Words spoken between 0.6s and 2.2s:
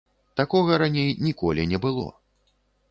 раней ніколі не было.